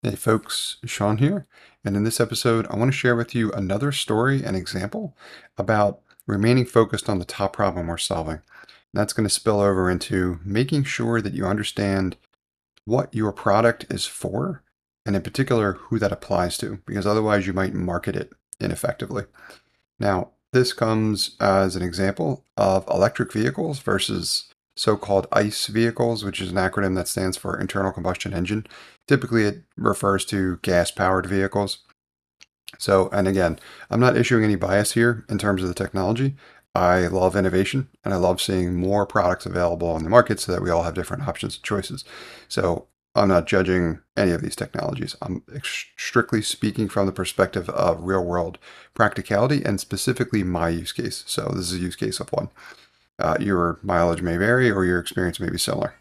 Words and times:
Hey 0.00 0.14
folks, 0.14 0.76
Sean 0.84 1.18
here, 1.18 1.48
and 1.84 1.96
in 1.96 2.04
this 2.04 2.20
episode, 2.20 2.68
I 2.70 2.76
want 2.76 2.92
to 2.92 2.96
share 2.96 3.16
with 3.16 3.34
you 3.34 3.50
another 3.50 3.90
story 3.90 4.44
and 4.44 4.56
example 4.56 5.16
about 5.56 5.98
remaining 6.24 6.66
focused 6.66 7.08
on 7.08 7.18
the 7.18 7.24
top 7.24 7.52
problem 7.52 7.88
we're 7.88 7.98
solving. 7.98 8.36
And 8.36 8.42
that's 8.94 9.12
going 9.12 9.28
to 9.28 9.34
spill 9.34 9.58
over 9.58 9.90
into 9.90 10.38
making 10.44 10.84
sure 10.84 11.20
that 11.20 11.34
you 11.34 11.46
understand 11.46 12.16
what 12.84 13.12
your 13.12 13.32
product 13.32 13.86
is 13.90 14.06
for, 14.06 14.62
and 15.04 15.16
in 15.16 15.22
particular, 15.22 15.72
who 15.72 15.98
that 15.98 16.12
applies 16.12 16.56
to, 16.58 16.78
because 16.86 17.04
otherwise 17.04 17.48
you 17.48 17.52
might 17.52 17.74
market 17.74 18.14
it 18.14 18.30
ineffectively. 18.60 19.24
Now, 19.98 20.30
this 20.52 20.72
comes 20.72 21.34
as 21.40 21.74
an 21.74 21.82
example 21.82 22.44
of 22.56 22.86
electric 22.86 23.32
vehicles 23.32 23.80
versus 23.80 24.48
so-called 24.78 25.26
ICE 25.32 25.66
vehicles, 25.66 26.24
which 26.24 26.40
is 26.40 26.50
an 26.50 26.56
acronym 26.56 26.94
that 26.94 27.08
stands 27.08 27.36
for 27.36 27.58
internal 27.58 27.92
combustion 27.92 28.32
engine. 28.32 28.66
Typically, 29.06 29.44
it 29.44 29.62
refers 29.76 30.24
to 30.26 30.58
gas-powered 30.62 31.26
vehicles. 31.26 31.78
So, 32.78 33.08
and 33.12 33.26
again, 33.26 33.58
I'm 33.90 34.00
not 34.00 34.16
issuing 34.16 34.44
any 34.44 34.56
bias 34.56 34.92
here 34.92 35.24
in 35.28 35.38
terms 35.38 35.62
of 35.62 35.68
the 35.68 35.74
technology. 35.74 36.36
I 36.74 37.08
love 37.08 37.34
innovation 37.34 37.88
and 38.04 38.14
I 38.14 38.18
love 38.18 38.40
seeing 38.40 38.76
more 38.76 39.04
products 39.04 39.46
available 39.46 39.88
on 39.88 40.04
the 40.04 40.10
market 40.10 40.38
so 40.38 40.52
that 40.52 40.62
we 40.62 40.70
all 40.70 40.84
have 40.84 40.94
different 40.94 41.26
options 41.26 41.56
and 41.56 41.64
choices. 41.64 42.04
So 42.46 42.86
I'm 43.16 43.28
not 43.28 43.46
judging 43.46 44.00
any 44.16 44.30
of 44.30 44.42
these 44.42 44.54
technologies. 44.54 45.16
I'm 45.20 45.42
strictly 45.96 46.40
speaking 46.40 46.88
from 46.88 47.06
the 47.06 47.12
perspective 47.12 47.68
of 47.70 48.04
real 48.04 48.24
world 48.24 48.58
practicality 48.94 49.64
and 49.64 49.80
specifically 49.80 50.44
my 50.44 50.68
use 50.68 50.92
case. 50.92 51.24
So 51.26 51.50
this 51.54 51.72
is 51.72 51.80
a 51.80 51.82
use 51.82 51.96
case 51.96 52.20
of 52.20 52.28
one. 52.28 52.50
Uh, 53.18 53.36
your 53.40 53.78
mileage 53.82 54.22
may 54.22 54.36
vary 54.36 54.70
or 54.70 54.84
your 54.84 55.00
experience 55.00 55.40
may 55.40 55.50
be 55.50 55.58
similar. 55.58 55.94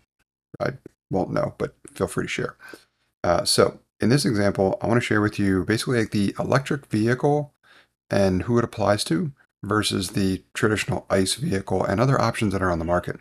I 0.59 0.73
won't 1.09 1.31
know, 1.31 1.55
but 1.57 1.75
feel 1.91 2.07
free 2.07 2.25
to 2.25 2.29
share. 2.29 2.55
Uh, 3.23 3.43
so 3.43 3.79
in 3.99 4.09
this 4.09 4.25
example, 4.25 4.77
I 4.81 4.87
want 4.87 5.01
to 5.01 5.05
share 5.05 5.21
with 5.21 5.39
you 5.39 5.63
basically 5.63 5.99
like 5.99 6.11
the 6.11 6.35
electric 6.39 6.85
vehicle 6.87 7.53
and 8.09 8.43
who 8.43 8.57
it 8.57 8.63
applies 8.63 9.03
to 9.05 9.31
versus 9.63 10.11
the 10.11 10.43
traditional 10.53 11.05
ICE 11.09 11.33
vehicle 11.35 11.83
and 11.83 11.99
other 11.99 12.19
options 12.21 12.53
that 12.53 12.61
are 12.61 12.71
on 12.71 12.79
the 12.79 12.85
market, 12.85 13.19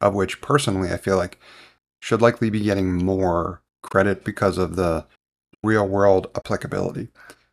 of 0.00 0.14
which 0.14 0.40
personally 0.40 0.90
I 0.90 0.96
feel 0.96 1.16
like 1.16 1.38
should 2.00 2.22
likely 2.22 2.50
be 2.50 2.60
getting 2.60 2.92
more 2.92 3.62
credit 3.82 4.24
because 4.24 4.58
of 4.58 4.76
the 4.76 5.06
real 5.62 5.86
world 5.86 6.28
applicability. 6.34 7.08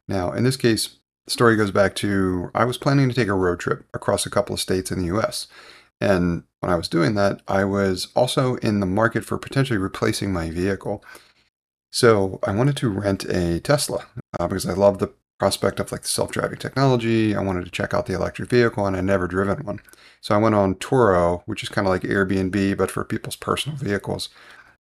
Now, 0.08 0.32
in 0.32 0.44
this 0.44 0.58
case, 0.58 0.98
the 1.26 1.32
story 1.32 1.56
goes 1.56 1.72
back 1.72 1.96
to 1.96 2.52
I 2.54 2.66
was 2.66 2.78
planning 2.78 3.10
to 3.10 3.16
take 3.16 3.28
a 3.28 3.34
road 3.34 3.60
trip 3.60 3.86
across 3.94 4.26
a 4.26 4.30
couple 4.30 4.54
of 4.54 4.60
states 4.60 4.92
in 4.92 5.00
the 5.00 5.16
US. 5.16 5.48
And 6.02 6.44
when 6.60 6.72
I 6.72 6.76
was 6.76 6.90
doing 6.90 7.16
that, 7.16 7.42
I 7.48 7.64
was 7.64 8.10
also 8.16 8.56
in 8.56 8.80
the 8.80 8.86
market 8.86 9.24
for 9.24 9.38
potentially 9.38 9.78
replacing 9.78 10.34
my 10.34 10.50
vehicle. 10.50 11.04
So 11.92 12.40
I 12.44 12.54
wanted 12.54 12.76
to 12.78 12.90
rent 12.90 13.24
a 13.26 13.60
Tesla 13.60 14.06
uh, 14.40 14.48
because 14.48 14.66
I 14.66 14.74
love 14.74 14.98
the 14.98 15.14
prospect 15.40 15.80
of 15.80 15.92
like 15.92 16.06
self-driving 16.06 16.58
technology. 16.58 17.36
I 17.36 17.42
wanted 17.42 17.66
to 17.66 17.72
check 17.72 17.94
out 17.94 18.06
the 18.06 18.14
electric 18.14 18.50
vehicle 18.50 18.86
and 18.86 18.96
I'd 18.96 19.06
never 19.06 19.28
driven 19.28 19.66
one. 19.66 19.80
So 20.22 20.36
I 20.36 20.40
went 20.40 20.56
on 20.56 20.76
Turo, 20.76 21.44
which 21.46 21.64
is 21.64 21.70
kind 21.70 21.88
of 21.88 21.92
like 21.92 22.04
Airbnb, 22.04 22.78
but 22.78 22.92
for 22.92 23.04
people's 23.04 23.36
personal 23.36 23.78
vehicles. 23.78 24.30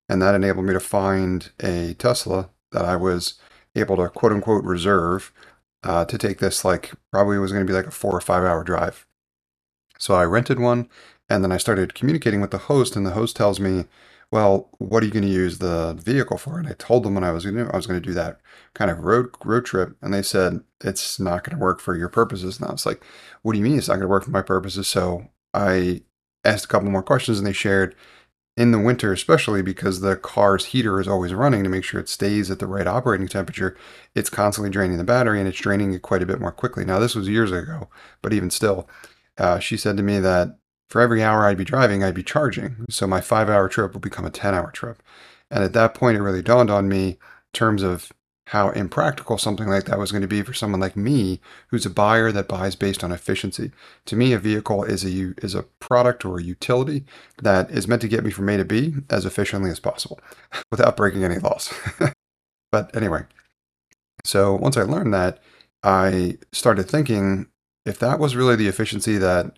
And 0.09 0.21
that 0.21 0.35
enabled 0.35 0.65
me 0.65 0.73
to 0.73 0.79
find 0.79 1.51
a 1.61 1.93
Tesla 1.93 2.49
that 2.71 2.85
I 2.85 2.95
was 2.95 3.35
able 3.75 3.97
to 3.97 4.09
quote 4.09 4.31
unquote 4.31 4.63
reserve 4.63 5.31
uh, 5.83 6.05
to 6.05 6.17
take 6.17 6.39
this 6.39 6.63
like 6.63 6.93
probably 7.11 7.37
was 7.37 7.51
going 7.51 7.65
to 7.65 7.71
be 7.71 7.75
like 7.75 7.87
a 7.87 7.91
four 7.91 8.15
or 8.15 8.21
five 8.21 8.43
hour 8.43 8.63
drive. 8.63 9.05
So 9.97 10.15
I 10.15 10.23
rented 10.23 10.59
one 10.59 10.89
and 11.29 11.43
then 11.43 11.51
I 11.51 11.57
started 11.57 11.93
communicating 11.93 12.41
with 12.41 12.51
the 12.51 12.57
host 12.57 12.95
and 12.95 13.05
the 13.05 13.11
host 13.11 13.35
tells 13.35 13.59
me, 13.59 13.85
well, 14.33 14.67
what 14.79 15.03
are 15.03 15.05
you 15.05 15.11
going 15.11 15.25
to 15.25 15.29
use 15.29 15.59
the 15.59 15.93
vehicle 15.93 16.39
for? 16.39 16.57
And 16.57 16.67
I 16.67 16.73
told 16.73 17.03
them 17.03 17.13
when 17.13 17.23
I 17.23 17.29
was 17.29 17.45
going 17.45 17.55
to, 17.55 17.71
I 17.71 17.75
was 17.75 17.85
going 17.85 18.01
to 18.01 18.05
do 18.05 18.15
that 18.15 18.39
kind 18.73 18.89
of 18.89 19.01
road 19.01 19.29
road 19.45 19.63
trip, 19.63 19.95
and 20.01 20.11
they 20.11 20.23
said 20.23 20.61
it's 20.83 21.19
not 21.19 21.43
going 21.43 21.55
to 21.55 21.63
work 21.63 21.79
for 21.79 21.95
your 21.95 22.09
purposes. 22.09 22.57
And 22.57 22.67
I 22.67 22.71
was 22.71 22.83
like, 22.83 23.03
what 23.43 23.53
do 23.53 23.59
you 23.59 23.63
mean 23.63 23.77
it's 23.77 23.89
not 23.89 23.95
going 23.95 24.05
to 24.05 24.07
work 24.07 24.23
for 24.23 24.31
my 24.31 24.41
purposes? 24.41 24.87
So 24.87 25.27
I 25.53 26.01
asked 26.43 26.65
a 26.65 26.67
couple 26.67 26.89
more 26.89 27.03
questions, 27.03 27.37
and 27.37 27.45
they 27.45 27.53
shared 27.53 27.95
in 28.55 28.71
the 28.71 28.79
winter, 28.79 29.11
especially 29.11 29.61
because 29.61 30.01
the 30.01 30.15
car's 30.15 30.65
heater 30.65 30.99
is 30.99 31.07
always 31.07 31.33
running 31.33 31.63
to 31.63 31.69
make 31.69 31.83
sure 31.83 31.99
it 31.99 32.09
stays 32.09 32.51
at 32.51 32.59
the 32.59 32.67
right 32.67 32.85
operating 32.85 33.27
temperature, 33.27 33.75
it's 34.13 34.29
constantly 34.29 34.69
draining 34.69 34.97
the 34.97 35.03
battery 35.03 35.39
and 35.39 35.47
it's 35.47 35.59
draining 35.59 35.93
it 35.93 36.03
quite 36.03 36.21
a 36.21 36.25
bit 36.27 36.39
more 36.39 36.51
quickly. 36.51 36.85
Now, 36.85 36.99
this 36.99 37.15
was 37.15 37.27
years 37.27 37.51
ago, 37.51 37.89
but 38.21 38.31
even 38.31 38.51
still, 38.51 38.87
uh, 39.37 39.57
she 39.59 39.75
said 39.75 39.97
to 39.97 40.03
me 40.03 40.19
that 40.19 40.57
for 40.87 41.01
every 41.01 41.23
hour 41.23 41.47
I'd 41.47 41.57
be 41.57 41.63
driving, 41.63 42.03
I'd 42.03 42.13
be 42.13 42.23
charging. 42.23 42.85
So 42.89 43.07
my 43.07 43.21
five 43.21 43.49
hour 43.49 43.67
trip 43.67 43.93
would 43.93 44.03
become 44.03 44.25
a 44.25 44.29
10 44.29 44.53
hour 44.53 44.69
trip. 44.69 45.01
And 45.49 45.63
at 45.63 45.73
that 45.73 45.95
point, 45.95 46.17
it 46.17 46.21
really 46.21 46.43
dawned 46.43 46.69
on 46.69 46.87
me 46.87 47.09
in 47.09 47.17
terms 47.53 47.81
of 47.81 48.11
how 48.53 48.69
impractical 48.69 49.35
something 49.39 49.67
like 49.67 49.85
that 49.85 49.97
was 49.97 50.11
going 50.11 50.21
to 50.21 50.27
be 50.27 50.43
for 50.43 50.53
someone 50.53 50.79
like 50.79 50.95
me 50.95 51.41
who's 51.69 51.87
a 51.87 51.89
buyer 51.89 52.31
that 52.31 52.47
buys 52.47 52.75
based 52.75 53.03
on 53.03 53.11
efficiency. 53.11 53.71
To 54.05 54.15
me, 54.15 54.31
a 54.31 54.37
vehicle 54.37 54.83
is 54.83 55.03
a 55.03 55.33
is 55.43 55.55
a 55.55 55.63
product 55.79 56.23
or 56.23 56.37
a 56.37 56.43
utility 56.43 57.03
that 57.41 57.71
is 57.71 57.87
meant 57.87 58.03
to 58.03 58.07
get 58.07 58.23
me 58.23 58.29
from 58.29 58.47
A 58.49 58.57
to 58.57 58.63
B 58.63 58.93
as 59.09 59.25
efficiently 59.25 59.71
as 59.71 59.79
possible 59.79 60.19
without 60.71 60.95
breaking 60.95 61.23
any 61.23 61.39
laws. 61.39 61.73
but 62.71 62.95
anyway, 62.95 63.23
so 64.23 64.53
once 64.53 64.77
I 64.77 64.83
learned 64.83 65.15
that, 65.15 65.39
I 65.81 66.37
started 66.51 66.87
thinking 66.87 67.47
if 67.87 67.97
that 67.97 68.19
was 68.19 68.35
really 68.35 68.55
the 68.55 68.67
efficiency 68.67 69.17
that 69.17 69.57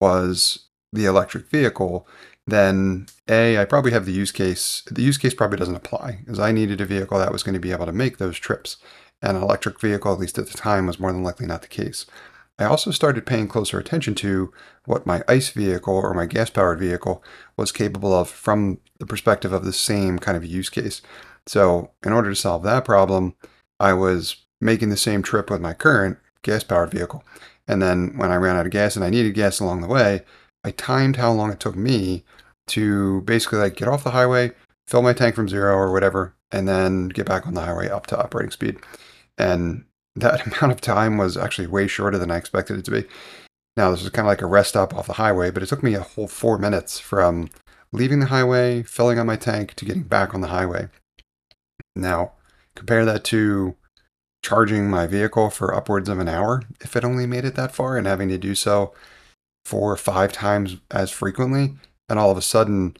was 0.00 0.66
the 0.92 1.04
electric 1.04 1.46
vehicle, 1.46 2.08
then 2.50 3.06
A, 3.28 3.58
I 3.58 3.64
probably 3.64 3.92
have 3.92 4.06
the 4.06 4.12
use 4.12 4.32
case. 4.32 4.82
The 4.90 5.02
use 5.02 5.18
case 5.18 5.34
probably 5.34 5.58
doesn't 5.58 5.74
apply 5.74 6.20
because 6.24 6.38
I 6.38 6.52
needed 6.52 6.80
a 6.80 6.86
vehicle 6.86 7.18
that 7.18 7.32
was 7.32 7.42
going 7.42 7.54
to 7.54 7.60
be 7.60 7.72
able 7.72 7.86
to 7.86 7.92
make 7.92 8.18
those 8.18 8.38
trips. 8.38 8.76
And 9.20 9.36
an 9.36 9.42
electric 9.42 9.80
vehicle, 9.80 10.12
at 10.12 10.18
least 10.18 10.38
at 10.38 10.48
the 10.48 10.56
time, 10.56 10.86
was 10.86 11.00
more 11.00 11.12
than 11.12 11.22
likely 11.22 11.46
not 11.46 11.62
the 11.62 11.68
case. 11.68 12.06
I 12.58 12.64
also 12.64 12.90
started 12.90 13.26
paying 13.26 13.48
closer 13.48 13.78
attention 13.78 14.14
to 14.16 14.52
what 14.84 15.06
my 15.06 15.22
ICE 15.28 15.48
vehicle 15.50 15.94
or 15.94 16.12
my 16.14 16.26
gas 16.26 16.50
powered 16.50 16.80
vehicle 16.80 17.22
was 17.56 17.70
capable 17.70 18.12
of 18.12 18.28
from 18.28 18.78
the 18.98 19.06
perspective 19.06 19.52
of 19.52 19.64
the 19.64 19.72
same 19.72 20.18
kind 20.18 20.36
of 20.36 20.44
use 20.44 20.68
case. 20.68 21.00
So, 21.46 21.92
in 22.04 22.12
order 22.12 22.30
to 22.30 22.36
solve 22.36 22.64
that 22.64 22.84
problem, 22.84 23.34
I 23.78 23.92
was 23.92 24.44
making 24.60 24.88
the 24.88 24.96
same 24.96 25.22
trip 25.22 25.50
with 25.50 25.60
my 25.60 25.72
current 25.72 26.18
gas 26.42 26.64
powered 26.64 26.90
vehicle. 26.90 27.24
And 27.68 27.80
then 27.80 28.16
when 28.16 28.32
I 28.32 28.36
ran 28.36 28.56
out 28.56 28.66
of 28.66 28.72
gas 28.72 28.96
and 28.96 29.04
I 29.04 29.10
needed 29.10 29.34
gas 29.34 29.60
along 29.60 29.82
the 29.82 29.88
way, 29.88 30.22
I 30.64 30.70
timed 30.72 31.16
how 31.16 31.32
long 31.32 31.50
it 31.50 31.60
took 31.60 31.76
me 31.76 32.24
to 32.68 33.22
basically 33.22 33.58
like 33.58 33.76
get 33.76 33.88
off 33.88 34.04
the 34.04 34.10
highway, 34.10 34.52
fill 34.86 35.02
my 35.02 35.12
tank 35.12 35.34
from 35.34 35.48
zero 35.48 35.74
or 35.74 35.92
whatever, 35.92 36.34
and 36.50 36.68
then 36.68 37.08
get 37.08 37.26
back 37.26 37.46
on 37.46 37.54
the 37.54 37.62
highway 37.62 37.88
up 37.88 38.06
to 38.08 38.18
operating 38.18 38.50
speed. 38.50 38.76
And 39.36 39.84
that 40.16 40.46
amount 40.60 40.72
of 40.72 40.80
time 40.80 41.16
was 41.16 41.36
actually 41.36 41.66
way 41.66 41.86
shorter 41.86 42.18
than 42.18 42.30
I 42.30 42.36
expected 42.36 42.78
it 42.78 42.84
to 42.86 42.90
be. 42.90 43.04
Now, 43.76 43.90
this 43.90 44.02
is 44.02 44.10
kind 44.10 44.26
of 44.26 44.30
like 44.30 44.42
a 44.42 44.46
rest 44.46 44.70
stop 44.70 44.94
off 44.94 45.06
the 45.06 45.14
highway, 45.14 45.50
but 45.50 45.62
it 45.62 45.68
took 45.68 45.82
me 45.82 45.94
a 45.94 46.00
whole 46.00 46.26
four 46.26 46.58
minutes 46.58 46.98
from 46.98 47.48
leaving 47.92 48.18
the 48.18 48.26
highway, 48.26 48.82
filling 48.82 49.18
up 49.18 49.26
my 49.26 49.36
tank, 49.36 49.74
to 49.74 49.84
getting 49.84 50.02
back 50.02 50.34
on 50.34 50.40
the 50.40 50.48
highway. 50.48 50.88
Now, 51.94 52.32
compare 52.74 53.04
that 53.04 53.24
to 53.24 53.76
charging 54.42 54.90
my 54.90 55.06
vehicle 55.06 55.50
for 55.50 55.74
upwards 55.74 56.08
of 56.08 56.18
an 56.18 56.28
hour 56.28 56.62
if 56.80 56.96
it 56.96 57.04
only 57.04 57.26
made 57.26 57.44
it 57.44 57.54
that 57.56 57.74
far 57.74 57.96
and 57.96 58.06
having 58.06 58.28
to 58.28 58.38
do 58.38 58.54
so 58.54 58.92
four 59.68 59.92
or 59.92 59.96
five 59.96 60.32
times 60.32 60.78
as 60.90 61.10
frequently 61.10 61.74
and 62.08 62.18
all 62.18 62.30
of 62.30 62.38
a 62.38 62.42
sudden 62.42 62.96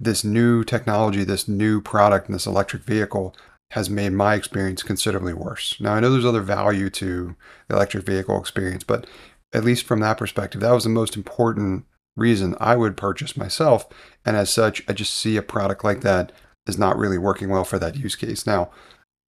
this 0.00 0.24
new 0.24 0.64
technology, 0.64 1.22
this 1.22 1.46
new 1.46 1.80
product, 1.80 2.26
and 2.26 2.34
this 2.34 2.46
electric 2.46 2.82
vehicle 2.82 3.36
has 3.72 3.90
made 3.90 4.12
my 4.12 4.34
experience 4.34 4.82
considerably 4.82 5.34
worse. 5.34 5.76
Now, 5.78 5.92
I 5.92 6.00
know 6.00 6.10
there's 6.10 6.24
other 6.24 6.40
value 6.40 6.88
to 6.90 7.36
the 7.68 7.74
electric 7.74 8.06
vehicle 8.06 8.40
experience, 8.40 8.84
but 8.84 9.06
at 9.52 9.64
least 9.64 9.84
from 9.84 10.00
that 10.00 10.16
perspective, 10.16 10.60
that 10.62 10.72
was 10.72 10.84
the 10.84 10.90
most 10.90 11.16
important 11.16 11.84
reason 12.16 12.54
I 12.58 12.76
would 12.76 12.96
purchase 12.96 13.36
myself. 13.36 13.86
And 14.24 14.36
as 14.36 14.50
such, 14.50 14.82
I 14.88 14.92
just 14.94 15.12
see 15.12 15.36
a 15.36 15.42
product 15.42 15.84
like 15.84 16.00
that 16.00 16.32
is 16.66 16.78
not 16.78 16.96
really 16.96 17.18
working 17.18 17.50
well 17.50 17.64
for 17.64 17.78
that 17.78 17.96
use 17.96 18.16
case. 18.16 18.46
Now, 18.46 18.70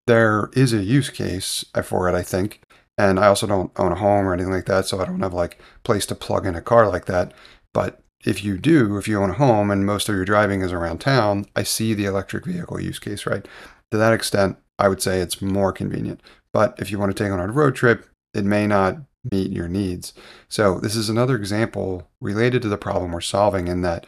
there 0.08 0.50
is 0.54 0.72
a 0.72 0.84
use 0.84 1.10
case 1.10 1.66
for 1.84 2.08
it, 2.08 2.16
I 2.16 2.24
think. 2.24 2.62
And 3.00 3.18
I 3.18 3.28
also 3.28 3.48
don't 3.48 3.72
own 3.80 3.94
a 3.94 3.96
home 3.96 4.28
or 4.28 4.34
anything 4.34 4.52
like 4.52 4.66
that, 4.66 4.86
so 4.86 5.00
I 5.00 5.06
don't 5.06 5.22
have 5.22 5.34
like 5.34 5.58
place 5.84 6.06
to 6.08 6.16
plug 6.16 6.46
in 6.46 6.54
a 6.54 6.62
car 6.62 6.86
like 6.90 7.06
that. 7.06 7.34
But 7.74 8.02
if 8.26 8.44
you 8.44 8.58
do, 8.58 8.98
if 8.98 9.08
you 9.08 9.22
own 9.24 9.30
a 9.30 9.36
home 9.36 9.72
and 9.72 9.86
most 9.86 10.10
of 10.10 10.16
your 10.16 10.26
driving 10.26 10.60
is 10.60 10.74
around 10.74 11.00
town, 11.00 11.46
I 11.56 11.64
see 11.64 11.94
the 11.94 12.04
electric 12.04 12.46
vehicle 12.46 12.82
use 12.82 13.00
case, 13.00 13.26
right? 13.26 13.48
To 13.92 13.98
that 13.98 14.12
extent, 14.12 14.58
I 14.78 14.90
would 14.90 15.02
say 15.02 15.22
it's 15.22 15.42
more 15.42 15.72
convenient. 15.72 16.22
But 16.52 16.78
if 16.78 16.92
you 16.92 17.00
want 17.00 17.16
to 17.16 17.24
take 17.24 17.32
on 17.32 17.40
a 17.40 17.48
road 17.48 17.74
trip, 17.74 18.06
it 18.34 18.44
may 18.44 18.68
not 18.68 18.98
meet 19.32 19.54
your 19.54 19.70
needs. 19.70 20.14
So 20.50 20.82
this 20.82 20.98
is 20.98 21.08
another 21.08 21.38
example 21.38 22.10
related 22.20 22.62
to 22.64 22.68
the 22.68 22.78
problem 22.78 23.14
we're 23.14 23.22
solving 23.22 23.70
in 23.70 23.80
that 23.84 24.06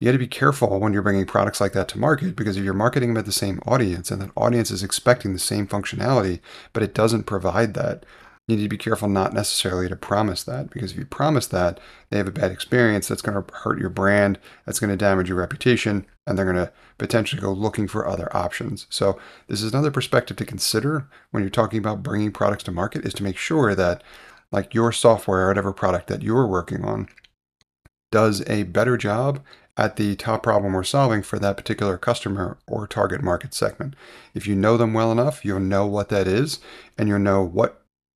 you 0.00 0.06
got 0.06 0.12
to 0.12 0.18
be 0.18 0.26
careful 0.26 0.80
when 0.80 0.94
you're 0.94 1.02
bringing 1.02 1.26
products 1.26 1.60
like 1.60 1.74
that 1.74 1.88
to 1.88 1.98
market 1.98 2.36
because 2.36 2.56
if 2.56 2.64
you're 2.64 2.72
marketing 2.72 3.10
them 3.10 3.18
at 3.18 3.26
the 3.26 3.32
same 3.32 3.60
audience 3.66 4.10
and 4.10 4.22
that 4.22 4.30
audience 4.34 4.70
is 4.70 4.82
expecting 4.82 5.34
the 5.34 5.38
same 5.38 5.66
functionality, 5.66 6.40
but 6.72 6.82
it 6.82 6.94
doesn't 6.94 7.24
provide 7.24 7.74
that, 7.74 8.06
you 8.50 8.56
need 8.56 8.62
to 8.62 8.68
be 8.68 8.76
careful 8.76 9.08
not 9.08 9.32
necessarily 9.32 9.88
to 9.88 9.96
promise 9.96 10.42
that 10.44 10.70
because 10.70 10.92
if 10.92 10.98
you 10.98 11.06
promise 11.06 11.46
that, 11.48 11.80
they 12.10 12.18
have 12.18 12.28
a 12.28 12.32
bad 12.32 12.50
experience, 12.50 13.08
that's 13.08 13.22
going 13.22 13.42
to 13.42 13.54
hurt 13.54 13.78
your 13.78 13.90
brand, 13.90 14.38
that's 14.66 14.80
going 14.80 14.90
to 14.90 14.96
damage 14.96 15.28
your 15.28 15.38
reputation, 15.38 16.06
and 16.26 16.36
they're 16.36 16.44
going 16.44 16.56
to 16.56 16.72
potentially 16.98 17.40
go 17.40 17.52
looking 17.52 17.88
for 17.88 18.06
other 18.06 18.34
options. 18.36 18.86
So, 18.90 19.18
this 19.46 19.62
is 19.62 19.72
another 19.72 19.90
perspective 19.90 20.36
to 20.38 20.44
consider 20.44 21.08
when 21.30 21.42
you're 21.42 21.50
talking 21.50 21.78
about 21.78 22.02
bringing 22.02 22.32
products 22.32 22.64
to 22.64 22.72
market 22.72 23.04
is 23.04 23.14
to 23.14 23.22
make 23.22 23.36
sure 23.36 23.74
that 23.74 24.02
like 24.52 24.74
your 24.74 24.92
software 24.92 25.44
or 25.44 25.48
whatever 25.48 25.72
product 25.72 26.08
that 26.08 26.22
you're 26.22 26.46
working 26.46 26.84
on 26.84 27.08
does 28.10 28.42
a 28.48 28.64
better 28.64 28.96
job 28.96 29.40
at 29.76 29.96
the 29.96 30.16
top 30.16 30.42
problem 30.42 30.72
we're 30.72 30.82
solving 30.82 31.22
for 31.22 31.38
that 31.38 31.56
particular 31.56 31.96
customer 31.96 32.58
or 32.66 32.86
target 32.86 33.22
market 33.22 33.54
segment. 33.54 33.94
If 34.34 34.46
you 34.46 34.54
know 34.54 34.76
them 34.76 34.92
well 34.92 35.12
enough, 35.12 35.44
you'll 35.44 35.60
know 35.60 35.86
what 35.86 36.08
that 36.10 36.26
is 36.26 36.58
and 36.98 37.08
you'll 37.08 37.18
know 37.18 37.42
what 37.42 37.79